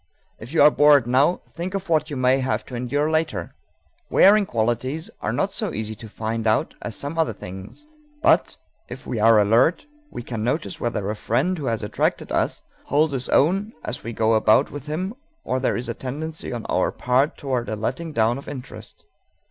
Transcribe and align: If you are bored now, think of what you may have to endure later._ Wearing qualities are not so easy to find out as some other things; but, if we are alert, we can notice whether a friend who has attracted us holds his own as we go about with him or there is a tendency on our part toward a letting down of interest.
If 0.39 0.51
you 0.51 0.63
are 0.63 0.71
bored 0.71 1.05
now, 1.05 1.41
think 1.47 1.75
of 1.75 1.87
what 1.87 2.09
you 2.09 2.17
may 2.17 2.39
have 2.39 2.65
to 2.65 2.73
endure 2.75 3.11
later._ 3.11 3.51
Wearing 4.09 4.47
qualities 4.47 5.11
are 5.21 5.31
not 5.31 5.51
so 5.51 5.71
easy 5.75 5.93
to 5.97 6.09
find 6.09 6.47
out 6.47 6.73
as 6.81 6.95
some 6.95 7.19
other 7.19 7.33
things; 7.33 7.85
but, 8.23 8.57
if 8.89 9.05
we 9.05 9.19
are 9.19 9.39
alert, 9.39 9.85
we 10.09 10.23
can 10.23 10.43
notice 10.43 10.79
whether 10.79 11.11
a 11.11 11.15
friend 11.15 11.55
who 11.55 11.65
has 11.67 11.83
attracted 11.83 12.31
us 12.31 12.63
holds 12.85 13.13
his 13.13 13.29
own 13.29 13.73
as 13.85 14.03
we 14.03 14.11
go 14.11 14.33
about 14.33 14.71
with 14.71 14.87
him 14.87 15.13
or 15.43 15.59
there 15.59 15.77
is 15.77 15.87
a 15.87 15.93
tendency 15.93 16.51
on 16.51 16.65
our 16.65 16.91
part 16.91 17.37
toward 17.37 17.69
a 17.69 17.75
letting 17.75 18.11
down 18.11 18.39
of 18.39 18.47
interest. 18.49 19.05